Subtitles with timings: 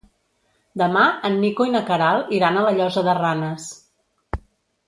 [0.81, 3.71] Demà en Nico i na Queralt iran a la Llosa de Ranes.